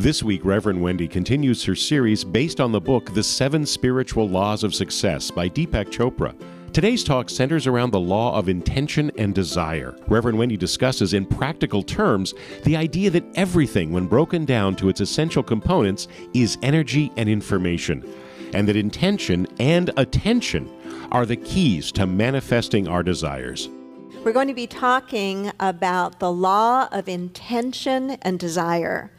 [0.00, 4.64] This week, Reverend Wendy continues her series based on the book The Seven Spiritual Laws
[4.64, 6.34] of Success by Deepak Chopra.
[6.72, 9.94] Today's talk centers around the law of intention and desire.
[10.08, 12.32] Reverend Wendy discusses in practical terms
[12.64, 18.02] the idea that everything, when broken down to its essential components, is energy and information,
[18.54, 20.72] and that intention and attention
[21.12, 23.68] are the keys to manifesting our desires.
[24.24, 29.10] We're going to be talking about the law of intention and desire.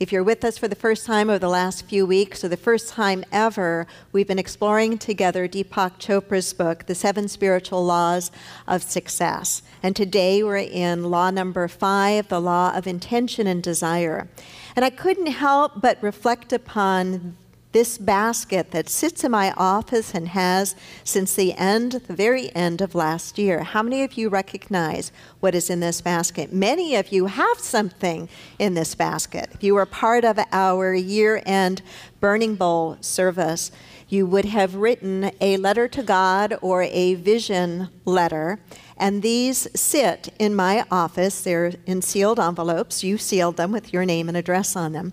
[0.00, 2.56] If you're with us for the first time over the last few weeks, or the
[2.56, 8.30] first time ever, we've been exploring together Deepak Chopra's book, The Seven Spiritual Laws
[8.68, 9.60] of Success.
[9.82, 14.28] And today we're in law number five, the law of intention and desire.
[14.76, 17.36] And I couldn't help but reflect upon
[17.72, 22.80] this basket that sits in my office and has since the end, the very end
[22.80, 23.62] of last year.
[23.62, 26.52] How many of you recognize what is in this basket?
[26.52, 29.50] Many of you have something in this basket.
[29.52, 31.82] If you were part of our year end
[32.20, 33.70] Burning Bowl service,
[34.08, 38.58] you would have written a letter to God or a vision letter.
[38.96, 41.42] And these sit in my office.
[41.42, 43.04] They're in sealed envelopes.
[43.04, 45.12] You sealed them with your name and address on them.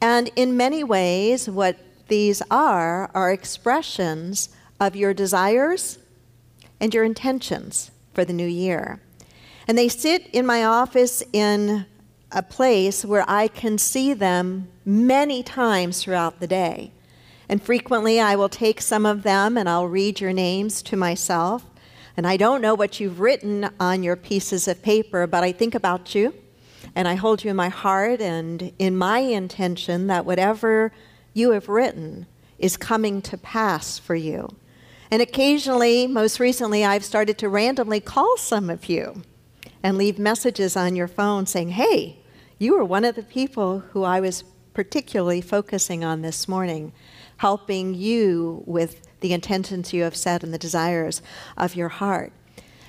[0.00, 1.76] And in many ways, what
[2.08, 4.48] these are are expressions
[4.80, 5.98] of your desires
[6.80, 9.00] and your intentions for the new year.
[9.66, 11.86] And they sit in my office in
[12.32, 16.92] a place where I can see them many times throughout the day.
[17.48, 21.64] And frequently I will take some of them and I'll read your names to myself.
[22.16, 25.74] And I don't know what you've written on your pieces of paper, but I think
[25.74, 26.34] about you
[26.94, 30.92] and I hold you in my heart and in my intention that whatever
[31.34, 32.26] you have written
[32.58, 34.48] is coming to pass for you.
[35.10, 39.22] And occasionally, most recently, I've started to randomly call some of you
[39.82, 42.18] and leave messages on your phone saying, hey,
[42.58, 46.92] you were one of the people who I was particularly focusing on this morning,
[47.38, 51.22] helping you with the intentions you have set and the desires
[51.56, 52.32] of your heart.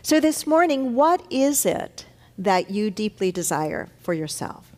[0.02, 2.06] So, this morning, what is it
[2.40, 4.72] that you deeply desire for yourself?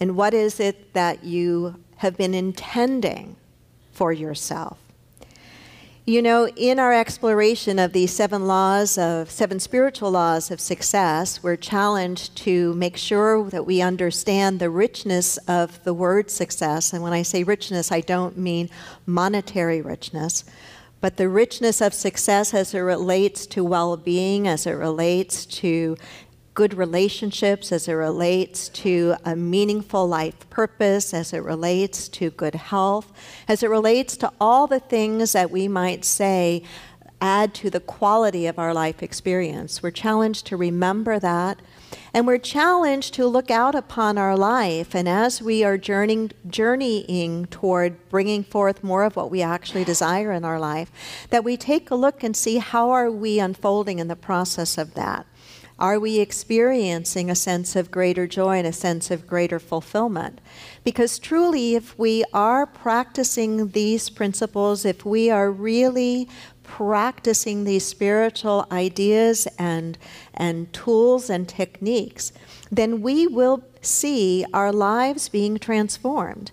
[0.00, 3.36] And what is it that you have been intending
[3.92, 4.78] for yourself?
[6.04, 11.44] You know, in our exploration of these seven laws of seven spiritual laws of success,
[11.44, 16.92] we're challenged to make sure that we understand the richness of the word success.
[16.92, 18.68] And when I say richness, I don't mean
[19.06, 20.44] monetary richness,
[21.00, 25.96] but the richness of success as it relates to well being, as it relates to
[26.54, 32.54] good relationships, as it relates to a meaningful life purpose, as it relates to good
[32.54, 33.12] health,
[33.48, 36.62] as it relates to all the things that we might say
[37.22, 39.82] add to the quality of our life experience.
[39.82, 41.60] We're challenged to remember that.
[42.12, 47.46] And we're challenged to look out upon our life, and as we are journeying, journeying
[47.46, 50.90] toward bringing forth more of what we actually desire in our life,
[51.30, 54.94] that we take a look and see how are we unfolding in the process of
[54.94, 55.26] that.
[55.82, 60.40] Are we experiencing a sense of greater joy and a sense of greater fulfillment?
[60.84, 66.28] Because truly, if we are practicing these principles, if we are really
[66.62, 69.98] practicing these spiritual ideas and,
[70.34, 72.32] and tools and techniques,
[72.70, 76.52] then we will see our lives being transformed.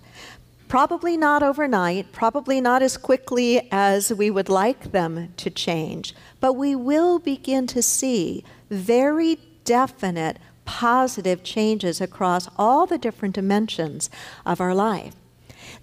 [0.68, 6.54] Probably not overnight, probably not as quickly as we would like them to change, but
[6.54, 14.10] we will begin to see very definite positive changes across all the different dimensions
[14.46, 15.16] of our life.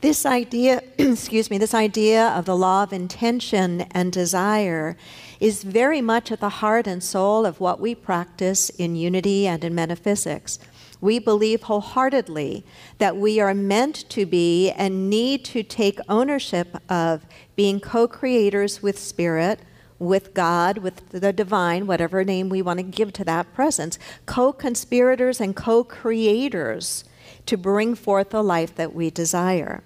[0.00, 4.96] This idea, excuse me, this idea of the law of intention and desire
[5.40, 9.64] is very much at the heart and soul of what we practice in unity and
[9.64, 10.58] in metaphysics.
[11.00, 12.64] We believe wholeheartedly
[12.98, 18.82] that we are meant to be and need to take ownership of being co creators
[18.82, 19.60] with Spirit,
[19.98, 24.52] with God, with the divine, whatever name we want to give to that presence, co
[24.52, 27.04] conspirators and co creators
[27.46, 29.82] to bring forth the life that we desire.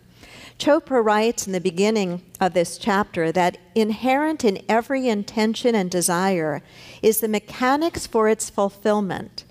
[0.58, 6.62] Chopra writes in the beginning of this chapter that inherent in every intention and desire
[7.00, 9.44] is the mechanics for its fulfillment.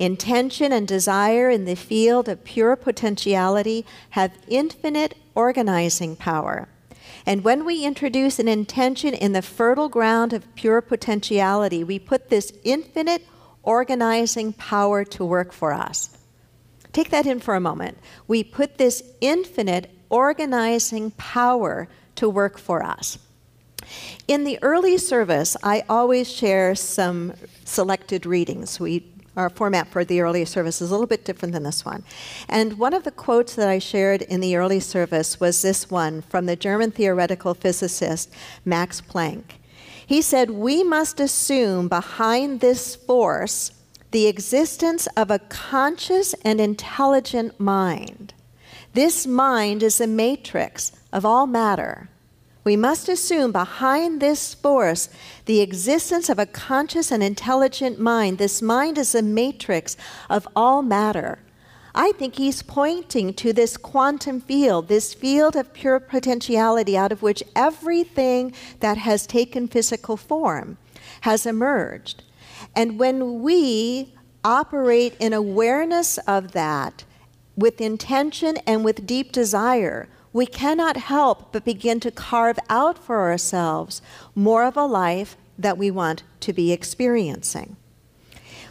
[0.00, 6.68] Intention and desire in the field of pure potentiality have infinite organizing power.
[7.26, 12.30] And when we introduce an intention in the fertile ground of pure potentiality, we put
[12.30, 13.26] this infinite
[13.64, 16.16] organizing power to work for us.
[16.92, 17.98] Take that in for a moment.
[18.28, 23.18] We put this infinite organizing power to work for us.
[24.28, 27.34] In the early service, I always share some
[27.64, 28.80] selected readings.
[28.80, 32.02] We our format for the early service is a little bit different than this one.
[32.48, 36.22] And one of the quotes that I shared in the early service was this one
[36.22, 38.32] from the German theoretical physicist
[38.64, 39.44] Max Planck.
[40.06, 43.72] He said, We must assume behind this force
[44.12, 48.32] the existence of a conscious and intelligent mind.
[48.94, 52.08] This mind is the matrix of all matter.
[52.66, 55.08] We must assume behind this force
[55.44, 58.38] the existence of a conscious and intelligent mind.
[58.38, 59.96] This mind is a matrix
[60.28, 61.38] of all matter.
[61.94, 67.22] I think he's pointing to this quantum field, this field of pure potentiality out of
[67.22, 70.76] which everything that has taken physical form
[71.20, 72.24] has emerged.
[72.74, 74.12] And when we
[74.42, 77.04] operate in awareness of that,
[77.56, 83.22] with intention and with deep desire, we cannot help but begin to carve out for
[83.22, 84.02] ourselves
[84.34, 87.74] more of a life that we want to be experiencing.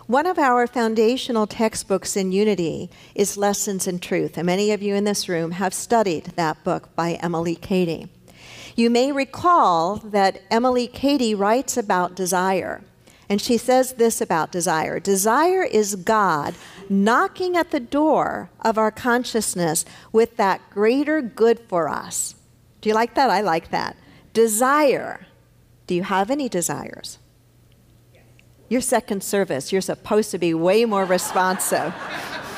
[0.06, 4.94] One of our foundational textbooks in Unity is Lessons in Truth, and many of you
[4.94, 8.09] in this room have studied that book by Emily Cady.
[8.75, 12.83] You may recall that Emily Cady writes about desire.
[13.27, 16.56] And she says this about desire Desire is God
[16.89, 22.36] knocking at the door of our consciousness with that greater good for us.
[22.81, 23.30] Do you like that?
[23.30, 23.95] I like that.
[24.33, 25.25] Desire.
[25.88, 27.18] Do you have any desires?
[28.69, 31.94] Your second service, you're supposed to be way more responsive.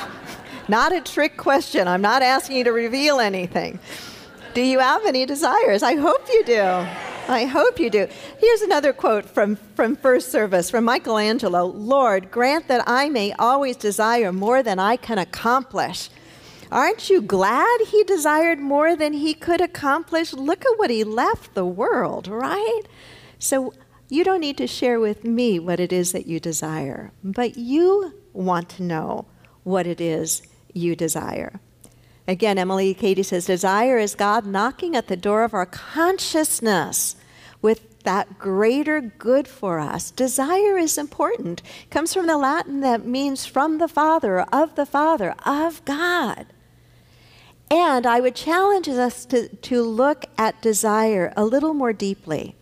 [0.68, 1.86] not a trick question.
[1.86, 3.78] I'm not asking you to reveal anything.
[4.54, 5.82] Do you have any desires?
[5.82, 7.07] I hope you do.
[7.28, 8.08] I hope you do.
[8.38, 13.76] Here's another quote from, from First Service from Michelangelo Lord, grant that I may always
[13.76, 16.08] desire more than I can accomplish.
[16.72, 20.32] Aren't you glad he desired more than he could accomplish?
[20.32, 22.82] Look at what he left the world, right?
[23.38, 23.74] So
[24.08, 28.14] you don't need to share with me what it is that you desire, but you
[28.32, 29.26] want to know
[29.64, 30.42] what it is
[30.72, 31.60] you desire.
[32.28, 37.16] Again, Emily Cady says, Desire is God knocking at the door of our consciousness
[37.62, 40.10] with that greater good for us.
[40.10, 41.62] Desire is important.
[41.84, 46.44] It comes from the Latin that means from the Father, of the Father, of God.
[47.70, 52.54] And I would challenge us to, to look at desire a little more deeply,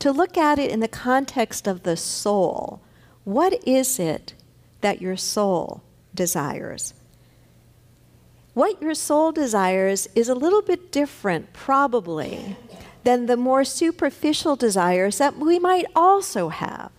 [0.00, 2.82] to look at it in the context of the soul.
[3.24, 4.34] What is it
[4.82, 5.82] that your soul
[6.14, 6.92] desires?
[8.54, 12.56] What your soul desires is a little bit different, probably,
[13.02, 16.92] than the more superficial desires that we might also have.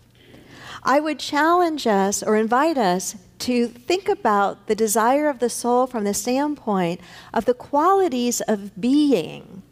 [0.83, 5.87] I would challenge us or invite us to think about the desire of the soul
[5.87, 6.99] from the standpoint
[7.33, 9.63] of the qualities of being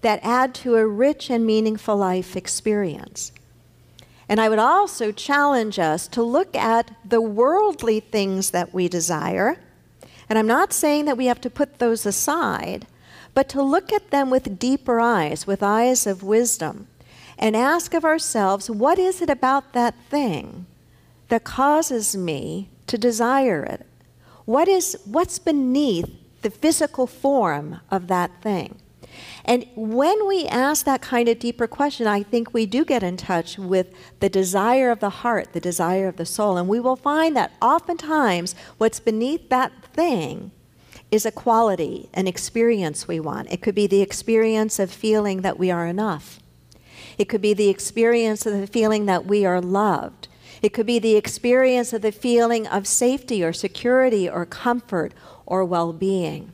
[0.00, 3.32] that add to a rich and meaningful life experience.
[4.28, 9.58] And I would also challenge us to look at the worldly things that we desire
[10.28, 12.86] and I'm not saying that we have to put those aside,
[13.34, 16.88] but to look at them with deeper eyes, with eyes of wisdom,
[17.38, 20.66] and ask of ourselves, what is it about that thing
[21.28, 23.86] that causes me to desire it?
[24.44, 26.10] What is what's beneath
[26.42, 28.76] the physical form of that thing?
[29.44, 33.16] And when we ask that kind of deeper question, I think we do get in
[33.16, 33.88] touch with
[34.20, 36.56] the desire of the heart, the desire of the soul.
[36.56, 40.50] And we will find that oftentimes what's beneath that thing
[41.10, 43.50] is a quality, an experience we want.
[43.50, 46.40] It could be the experience of feeling that we are enough.
[47.16, 50.28] It could be the experience of the feeling that we are loved.
[50.62, 55.14] It could be the experience of the feeling of safety or security or comfort
[55.46, 56.52] or well being.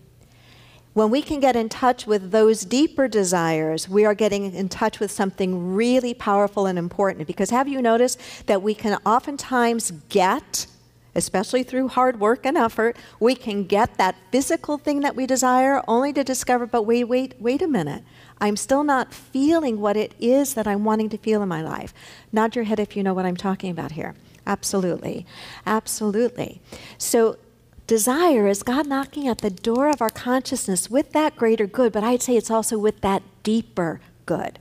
[0.95, 5.01] When we can get in touch with those deeper desires, we are getting in touch
[5.01, 7.27] with something really powerful and important.
[7.27, 10.67] Because have you noticed that we can oftentimes get,
[11.15, 15.83] especially through hard work and effort, we can get that physical thing that we desire
[15.87, 18.03] only to discover, but wait, wait, wait a minute.
[18.41, 21.95] I'm still not feeling what it is that I'm wanting to feel in my life.
[22.33, 24.15] Nod your head if you know what I'm talking about here.
[24.47, 25.25] Absolutely.
[25.65, 26.61] Absolutely.
[26.99, 27.39] So
[27.87, 32.03] Desire is God knocking at the door of our consciousness with that greater good, but
[32.03, 34.59] I'd say it's also with that deeper good.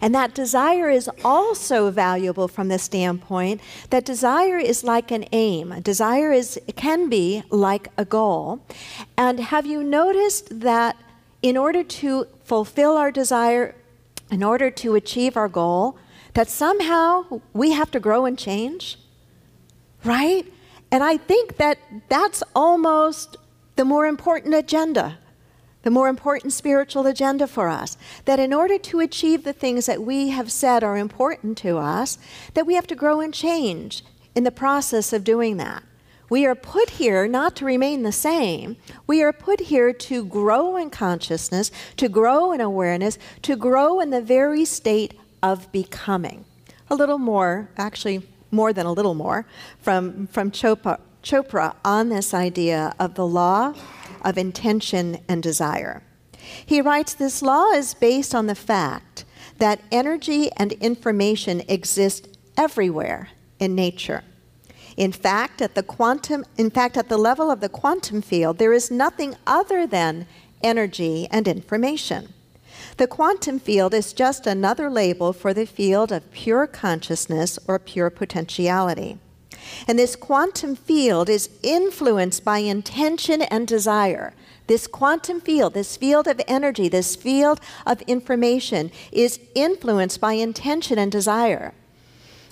[0.00, 3.60] And that desire is also valuable from the standpoint
[3.90, 5.80] that desire is like an aim.
[5.82, 8.64] Desire is can be like a goal.
[9.16, 10.96] And have you noticed that
[11.42, 13.74] in order to fulfill our desire,
[14.30, 15.98] in order to achieve our goal,
[16.34, 18.98] that somehow we have to grow and change?
[20.04, 20.46] Right?
[20.90, 23.36] And I think that that's almost
[23.76, 25.18] the more important agenda,
[25.82, 27.96] the more important spiritual agenda for us.
[28.24, 32.18] That in order to achieve the things that we have said are important to us,
[32.54, 35.82] that we have to grow and change in the process of doing that.
[36.30, 38.76] We are put here not to remain the same.
[39.06, 44.08] We are put here to grow in consciousness, to grow in awareness, to grow in
[44.08, 45.12] the very state
[45.42, 46.46] of becoming.
[46.88, 49.46] A little more, actually, more than a little more,
[49.80, 53.74] from, from Chopra, Chopra on this idea of the law
[54.22, 56.02] of intention and desire.
[56.66, 59.24] He writes this law is based on the fact
[59.58, 64.24] that energy and information exist everywhere in nature.
[64.96, 68.72] In fact, at the quantum in fact at the level of the quantum field, there
[68.72, 70.26] is nothing other than
[70.62, 72.34] energy and information.
[72.96, 78.10] The quantum field is just another label for the field of pure consciousness or pure
[78.10, 79.18] potentiality.
[79.86, 84.34] And this quantum field is influenced by intention and desire.
[84.66, 90.98] This quantum field, this field of energy, this field of information is influenced by intention
[90.98, 91.74] and desire.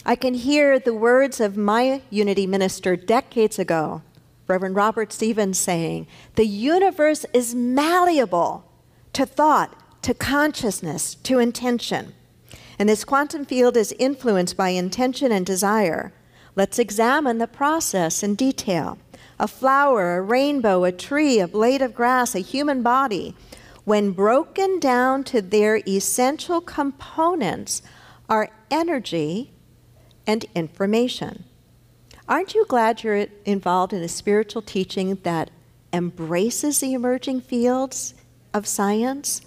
[0.04, 4.02] I can hear the words of my unity minister decades ago,
[4.48, 8.64] Reverend Robert Stevens, saying, The universe is malleable
[9.12, 12.14] to thought, to consciousness, to intention.
[12.78, 16.12] And this quantum field is influenced by intention and desire.
[16.56, 18.98] Let's examine the process in detail.
[19.38, 23.34] A flower, a rainbow, a tree, a blade of grass, a human body,
[23.84, 27.82] when broken down to their essential components,
[28.28, 29.52] are energy
[30.26, 31.44] and information.
[32.28, 35.50] Aren't you glad you're involved in a spiritual teaching that
[35.92, 38.14] embraces the emerging fields
[38.54, 39.40] of science?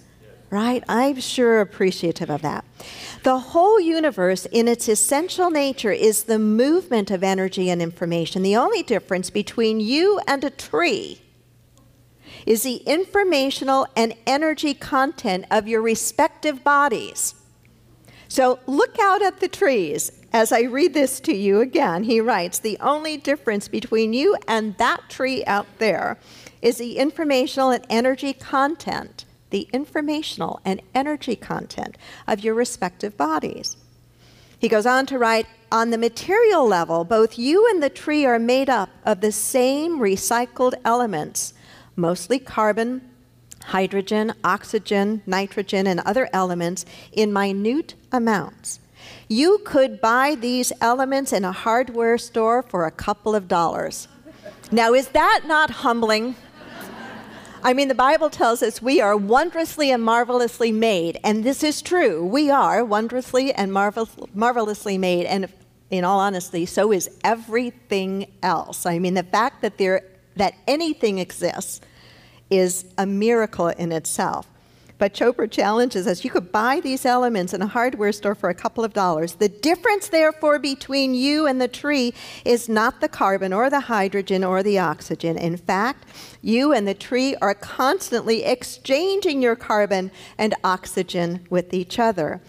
[0.54, 0.84] Right?
[0.88, 2.64] I'm sure appreciative of that.
[3.24, 8.42] The whole universe, in its essential nature, is the movement of energy and information.
[8.42, 11.20] The only difference between you and a tree
[12.46, 17.34] is the informational and energy content of your respective bodies.
[18.28, 20.12] So look out at the trees.
[20.32, 24.76] As I read this to you again, he writes The only difference between you and
[24.78, 26.16] that tree out there
[26.62, 31.96] is the informational and energy content the informational and energy content
[32.26, 33.76] of your respective bodies.
[34.58, 38.40] He goes on to write On the material level, both you and the tree are
[38.40, 41.54] made up of the same recycled elements,
[41.94, 43.08] mostly carbon,
[43.66, 48.80] hydrogen, oxygen, nitrogen, and other elements in minute amounts.
[49.28, 54.08] You could buy these elements in a hardware store for a couple of dollars.
[54.72, 56.34] Now, is that not humbling?
[57.66, 61.80] I mean, the Bible tells us we are wondrously and marvelously made, and this is
[61.80, 62.22] true.
[62.22, 65.48] We are wondrously and marvel- marvelously made, and
[65.90, 68.84] in all honesty, so is everything else.
[68.84, 70.02] I mean, the fact that there
[70.36, 71.80] that anything exists
[72.50, 74.46] is a miracle in itself.
[74.96, 78.54] But Chopra challenges us you could buy these elements in a hardware store for a
[78.54, 79.34] couple of dollars.
[79.34, 84.44] The difference, therefore, between you and the tree is not the carbon or the hydrogen
[84.44, 85.36] or the oxygen.
[85.36, 86.06] In fact,
[86.42, 92.40] you and the tree are constantly exchanging your carbon and oxygen with each other.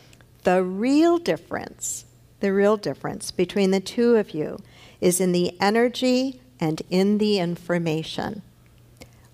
[0.43, 2.05] The real difference,
[2.41, 4.59] the real difference between the two of you
[5.01, 8.43] is in the energy and in the information.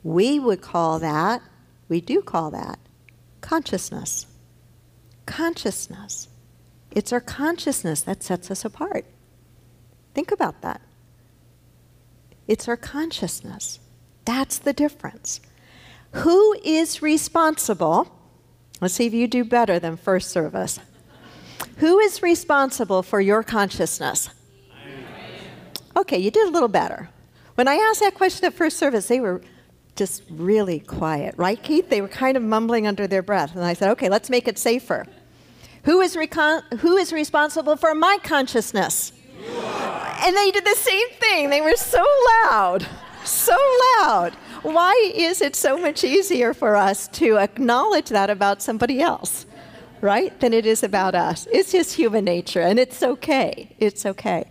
[0.01, 1.41] We would call that,
[1.89, 2.79] we do call that,
[3.41, 4.27] Consciousness.
[5.25, 6.27] Consciousness.
[6.91, 9.05] It's our consciousness that sets us apart.
[10.13, 10.81] Think about that.
[12.47, 13.79] It's our consciousness.
[14.25, 15.41] That's the difference.
[16.11, 18.13] Who is responsible?
[18.81, 20.79] Let's see if you do better than first service.
[21.77, 24.29] Who is responsible for your consciousness?
[25.95, 27.09] Okay, you did a little better.
[27.55, 29.41] When I asked that question at first service, they were
[29.95, 31.89] just really quiet, right, Keith?
[31.89, 33.55] They were kind of mumbling under their breath.
[33.55, 35.05] And I said, okay, let's make it safer.
[35.83, 39.11] Who is, recon- who is responsible for my consciousness?
[40.23, 41.49] And they did the same thing.
[41.49, 42.05] They were so
[42.43, 42.87] loud,
[43.25, 43.57] so
[43.97, 44.33] loud.
[44.61, 49.47] Why is it so much easier for us to acknowledge that about somebody else,
[49.99, 51.47] right, than it is about us?
[51.51, 53.75] It's just human nature, and it's okay.
[53.79, 54.49] It's okay.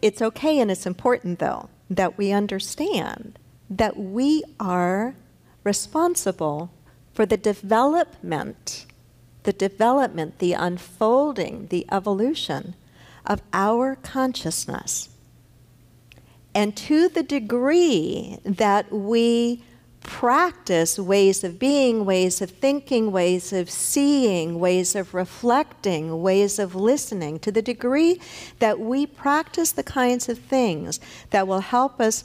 [0.00, 3.38] It's okay, and it's important, though, that we understand
[3.70, 5.14] that we are
[5.62, 6.70] responsible
[7.12, 8.86] for the development,
[9.44, 12.74] the development, the unfolding, the evolution
[13.26, 15.08] of our consciousness.
[16.54, 19.64] And to the degree that we
[20.02, 26.74] practice ways of being, ways of thinking, ways of seeing, ways of reflecting, ways of
[26.74, 28.20] listening, to the degree
[28.58, 32.24] that we practice the kinds of things that will help us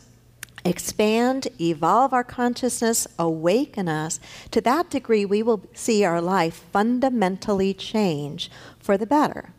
[0.66, 4.20] expand, evolve our consciousness, awaken us,
[4.52, 9.52] to that degree we will see our life fundamentally change for the better.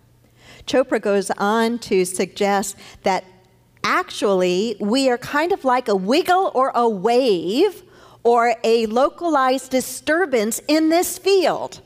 [0.66, 3.24] Chopra goes on to suggest that
[3.82, 7.82] Actually, we are kind of like a wiggle or a wave
[8.22, 11.80] or a localized disturbance in this field.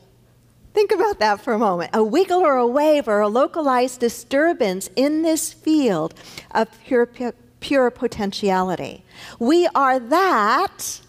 [0.73, 1.91] Think about that for a moment.
[1.93, 6.13] A wiggle or a wave or a localized disturbance in this field
[6.51, 7.05] of pure,
[7.65, 9.03] pure potentiality.
[9.39, 11.01] We are that,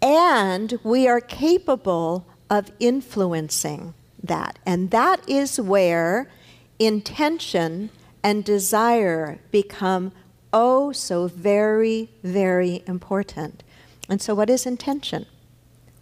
[0.00, 4.58] and we are capable of influencing that.
[4.64, 6.30] And that is where
[6.78, 7.90] intention
[8.22, 10.12] and desire become
[10.54, 13.62] oh so very, very important.
[14.08, 15.26] And so, what is intention?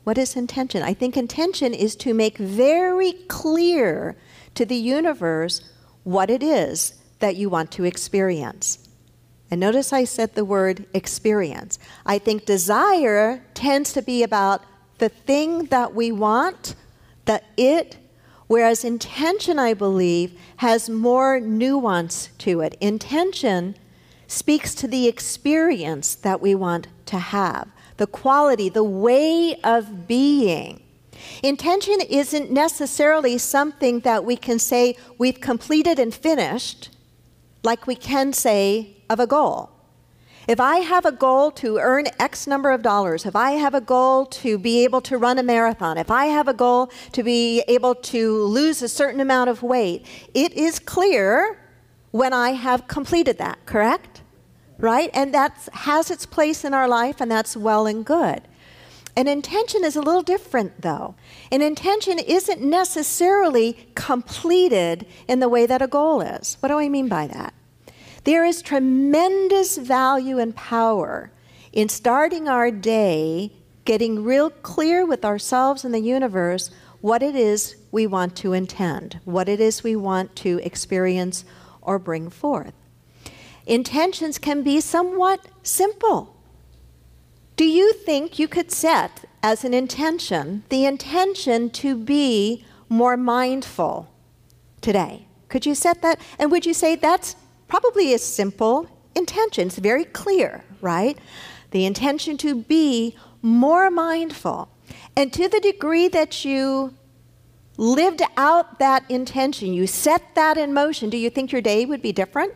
[0.05, 0.85] What is intention?
[0.85, 4.15] I think intention is to make very clear
[4.55, 5.69] to the universe
[6.05, 8.86] what it is that you want to experience.
[9.51, 11.79] And notice I said the word experience.
[12.05, 14.63] I think desire tends to be about
[14.99, 16.75] the thing that we want,
[17.27, 17.97] the it,
[18.47, 22.77] whereas intention, I believe, has more nuance to it.
[22.81, 23.77] Intention
[24.27, 30.83] speaks to the experience that we want to have the quality, the way of being.
[31.43, 36.91] Intention isn't necessarily something that we can say we've completed and finished,
[37.63, 39.71] like we can say of a goal.
[40.49, 43.81] If I have a goal to earn X number of dollars, if I have a
[43.81, 47.65] goal to be able to run a marathon, if I have a goal to be
[47.67, 51.59] able to lose a certain amount of weight, it is clear
[52.13, 54.23] when I have completed that, correct?
[54.79, 55.11] right?
[55.15, 58.43] And that has its place in our life, and that's well and good.
[59.17, 61.15] An intention is a little different, though.
[61.51, 66.59] An intention isn't necessarily completed in the way that a goal is.
[66.61, 67.55] What do I mean by that?
[68.27, 71.33] There is tremendous value and power
[71.73, 73.53] in starting our day
[73.85, 79.21] getting real clear with ourselves and the universe what it is we want to intend,
[79.25, 81.45] what it is we want to experience
[81.81, 82.75] or bring forth
[83.67, 86.37] intentions can be somewhat simple.
[87.57, 94.09] Do you think you could set as an intention the intention to be more mindful
[94.81, 95.27] today?
[95.49, 96.21] Could you set that?
[96.39, 97.35] And would you say that's
[97.69, 99.69] probably a simple intention?
[99.69, 101.19] It's very clear, right?
[101.71, 104.69] The intention to be more mindful.
[105.17, 106.95] And to the degree that you
[107.77, 112.03] lived out that intention, you set that in motion, do you think your day would
[112.03, 112.55] be different?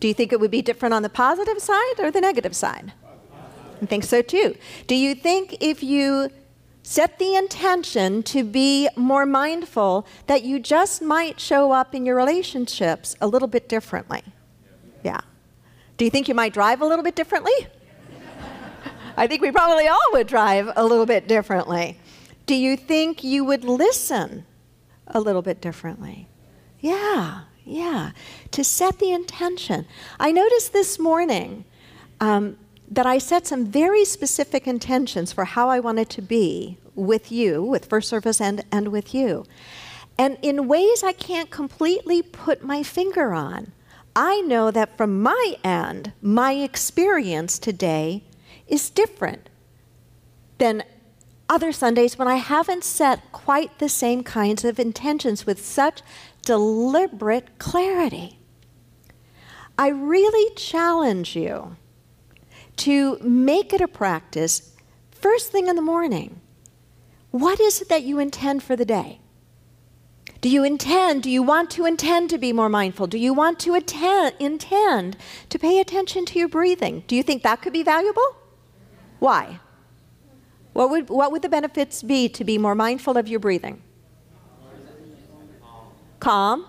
[0.00, 2.92] Do you think it would be different on the positive side or the negative side?
[3.80, 4.56] I think so too.
[4.86, 6.30] Do you think if you
[6.82, 12.16] set the intention to be more mindful that you just might show up in your
[12.16, 14.22] relationships a little bit differently?
[15.04, 15.20] Yeah.
[15.96, 17.52] Do you think you might drive a little bit differently?
[19.16, 21.98] I think we probably all would drive a little bit differently.
[22.46, 24.44] Do you think you would listen
[25.06, 26.28] a little bit differently?
[26.80, 28.10] Yeah, yeah,
[28.50, 29.86] to set the intention.
[30.18, 31.64] I noticed this morning
[32.20, 32.56] um,
[32.92, 37.62] that I set some very specific intentions for how I wanted to be with you,
[37.62, 39.46] with First Service and, and with you.
[40.18, 43.72] And in ways I can't completely put my finger on.
[44.14, 48.24] I know that from my end, my experience today
[48.68, 49.48] is different
[50.58, 50.84] than
[51.48, 56.02] other Sundays when I haven't set quite the same kinds of intentions with such
[56.42, 58.38] deliberate clarity.
[59.78, 61.76] I really challenge you
[62.82, 64.72] to make it a practice
[65.12, 66.40] first thing in the morning.
[67.30, 69.20] What is it that you intend for the day?
[70.40, 73.06] Do you intend, do you want to intend to be more mindful?
[73.06, 75.16] Do you want to attend, intend
[75.50, 77.04] to pay attention to your breathing?
[77.06, 78.36] Do you think that could be valuable?
[79.20, 79.60] Why?
[80.72, 83.80] What would, what would the benefits be to be more mindful of your breathing?
[86.18, 86.66] Calm.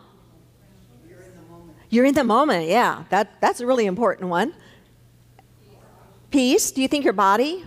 [1.89, 3.05] You're in the moment, yeah.
[3.09, 4.53] That, that's a really important one.
[6.33, 6.71] Peace.
[6.71, 7.63] Do you think your body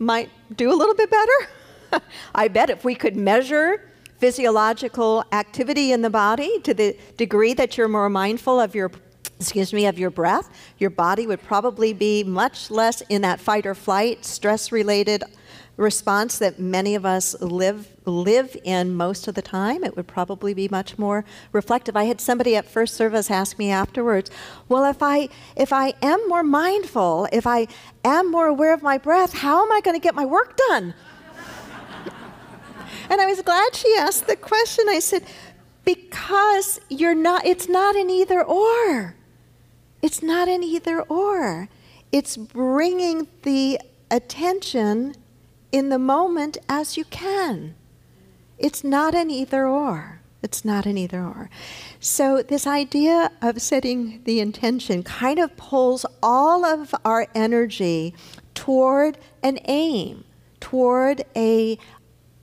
[0.00, 2.02] might do a little bit better?
[2.34, 7.78] I bet if we could measure physiological activity in the body to the degree that
[7.78, 8.90] you're more mindful of your
[9.38, 13.64] excuse me of your breath your body would probably be much less in that fight
[13.64, 15.22] or flight stress related
[15.80, 19.82] response that many of us live live in most of the time.
[19.82, 21.96] It would probably be much more reflective.
[21.96, 24.30] I had somebody at first service ask me afterwards,
[24.68, 27.66] "Well, if I if I am more mindful, if I
[28.04, 30.94] am more aware of my breath, how am I going to get my work done?"
[33.10, 34.84] and I was glad she asked the question.
[34.88, 35.24] I said,
[35.84, 39.16] "Because you're not it's not an either or.
[40.02, 41.68] It's not an either or.
[42.12, 45.14] It's bringing the attention
[45.72, 47.74] in the moment as you can.
[48.58, 50.20] It's not an either or.
[50.42, 51.50] It's not an either or.
[51.98, 58.14] So, this idea of setting the intention kind of pulls all of our energy
[58.54, 60.24] toward an aim,
[60.60, 61.78] toward a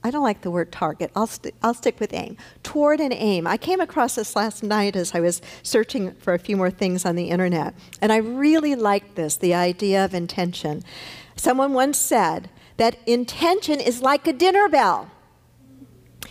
[0.04, 1.10] I don't like the word target.
[1.16, 2.36] I'll, st- I'll stick with aim.
[2.62, 3.48] Toward an aim.
[3.48, 7.04] I came across this last night as I was searching for a few more things
[7.04, 10.84] on the internet, and I really liked this the idea of intention.
[11.34, 15.10] Someone once said that intention is like a dinner bell.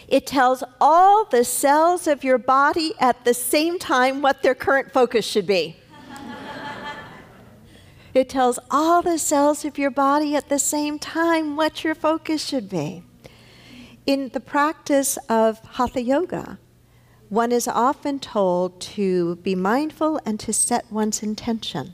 [0.08, 4.94] It tells all the cells of your body at the same time what their current
[4.94, 5.76] focus should be.
[8.14, 12.46] it tells all the cells of your body at the same time what your focus
[12.46, 13.04] should be.
[14.06, 16.60] In the practice of Hatha Yoga,
[17.28, 21.94] one is often told to be mindful and to set one's intention.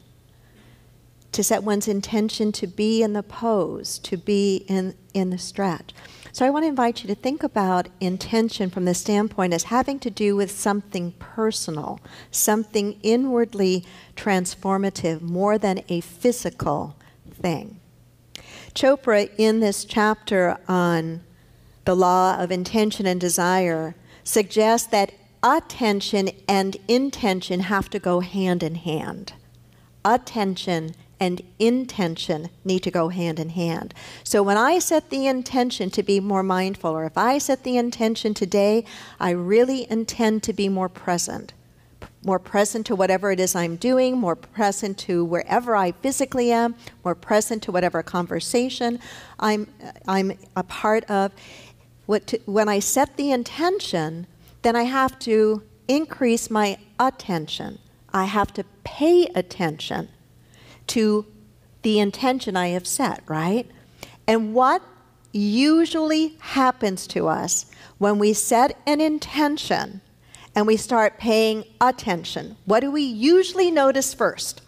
[1.33, 5.93] To set one's intention to be in the pose, to be in, in the stretch.
[6.31, 9.99] So I want to invite you to think about intention from the standpoint as having
[9.99, 11.99] to do with something personal,
[12.31, 16.95] something inwardly transformative, more than a physical
[17.31, 17.79] thing.
[18.73, 21.21] Chopra, in this chapter on
[21.85, 25.11] the law of intention and desire, suggests that
[25.43, 29.33] attention and intention have to go hand in hand.
[30.05, 33.93] Attention and intention need to go hand in hand.
[34.25, 37.77] So when I set the intention to be more mindful, or if I set the
[37.77, 38.83] intention today,
[39.21, 41.53] I really intend to be more present.
[42.25, 46.75] More present to whatever it is I'm doing, more present to wherever I physically am,
[47.05, 48.99] more present to whatever conversation
[49.39, 49.67] I'm,
[50.05, 51.31] I'm a part of.
[52.09, 54.27] To, when I set the intention,
[54.61, 57.79] then I have to increase my attention.
[58.11, 60.09] I have to pay attention
[60.87, 61.25] to
[61.83, 63.69] the intention I have set, right?
[64.27, 64.81] And what
[65.31, 67.65] usually happens to us
[67.97, 70.01] when we set an intention
[70.55, 74.61] and we start paying attention, what do we usually notice first?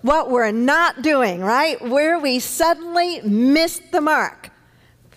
[0.00, 1.80] What we're not doing, right?
[1.80, 4.50] Where we suddenly missed the mark.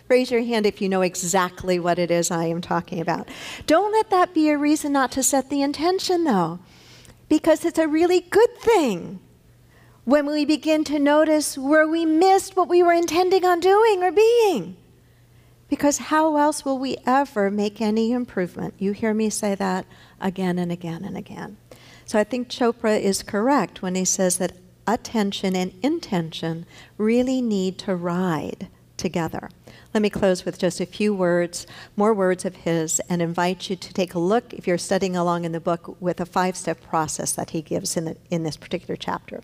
[0.08, 3.28] Raise your hand if you know exactly what it is I am talking about.
[3.66, 6.60] Don't let that be a reason not to set the intention, though,
[7.28, 9.20] because it's a really good thing
[10.06, 14.12] when we begin to notice where we missed what we were intending on doing or
[14.12, 14.78] being.
[15.68, 18.76] Because how else will we ever make any improvement?
[18.78, 19.86] You hear me say that
[20.22, 21.58] again and again and again.
[22.06, 24.54] So I think Chopra is correct when he says that
[24.88, 26.68] attention and intention
[27.00, 29.50] really need to ride together.
[29.94, 33.76] Let me close with just a few words, more words of his, and invite you
[33.76, 36.82] to take a look, if you're studying along in the book, with a five step
[36.82, 39.42] process that he gives in, the, in this particular chapter.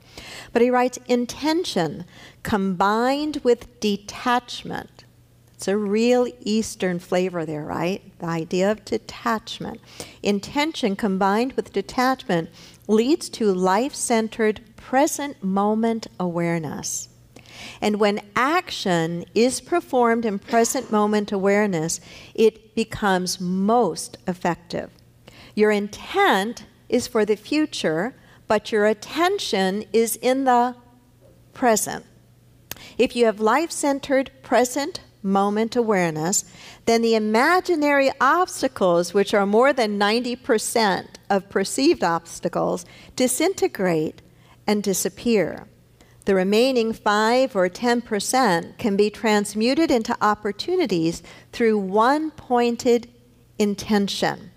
[0.52, 2.06] But he writes intention
[2.44, 5.06] combined with detachment.
[5.54, 8.02] It's a real Eastern flavor there, right?
[8.20, 9.80] The idea of detachment.
[10.24, 12.50] Intention combined with detachment
[12.88, 17.10] leads to life centered, present moment awareness.
[17.82, 22.00] And when action is performed in present moment awareness,
[22.34, 24.90] it becomes most effective.
[25.56, 28.16] Your intent is for the future,
[28.48, 30.76] but your attention is in the
[31.54, 32.06] present.
[32.98, 36.46] If you have life centered, present moment awareness,
[36.86, 44.22] then the imaginary obstacles, which are more than 90% of perceived obstacles, disintegrate
[44.68, 45.68] and disappear.
[46.26, 53.10] The remaining 5 or 10% can be transmuted into opportunities through one pointed
[53.58, 54.52] intention.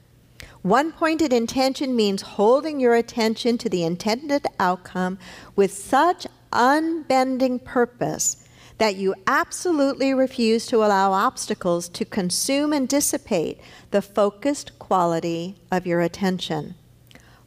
[0.61, 5.19] One pointed intention means holding your attention to the intended outcome
[5.57, 8.47] with such unbending purpose
[8.79, 15.87] that you absolutely refuse to allow obstacles to consume and dissipate the focused quality of
[15.87, 16.75] your attention.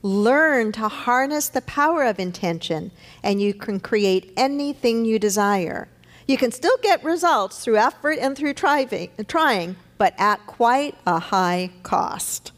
[0.03, 2.91] Learn to harness the power of intention,
[3.23, 5.88] and you can create anything you desire.
[6.27, 11.71] You can still get results through effort and through trying, but at quite a high
[11.83, 12.51] cost.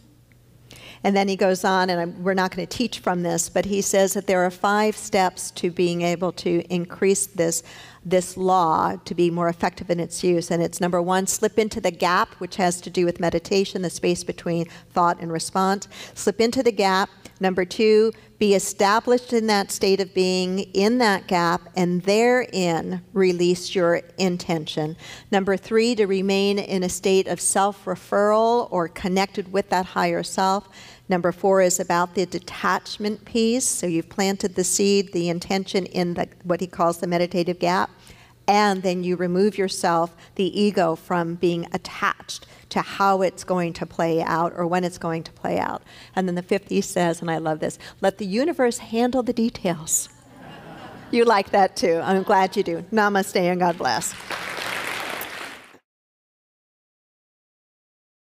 [1.03, 3.65] And then he goes on, and I'm, we're not going to teach from this, but
[3.65, 7.63] he says that there are five steps to being able to increase this,
[8.05, 10.51] this law to be more effective in its use.
[10.51, 13.89] And it's number one, slip into the gap, which has to do with meditation, the
[13.89, 15.87] space between thought and response.
[16.13, 17.09] Slip into the gap.
[17.39, 23.75] Number two, be established in that state of being in that gap and therein release
[23.75, 24.95] your intention.
[25.29, 30.23] Number three, to remain in a state of self referral or connected with that higher
[30.23, 30.69] self.
[31.09, 33.65] Number four is about the detachment piece.
[33.65, 37.89] So you've planted the seed, the intention in the, what he calls the meditative gap,
[38.47, 43.85] and then you remove yourself, the ego, from being attached to how it's going to
[43.85, 45.81] play out or when it's going to play out.
[46.15, 49.33] And then the fifth E says, and I love this let the universe handle the
[49.33, 50.09] details.
[51.11, 52.01] you like that too.
[52.03, 52.85] I'm glad you do.
[52.91, 54.13] Namaste and God bless.